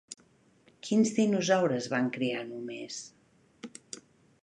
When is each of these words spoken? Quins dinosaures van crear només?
Quins 0.87 1.11
dinosaures 1.19 1.91
van 1.93 2.09
crear 2.17 2.43
només? 2.49 3.01